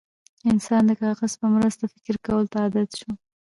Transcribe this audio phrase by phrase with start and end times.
[0.51, 3.11] انسان د کاغذ په مرسته فکر کولو ته عادت شو.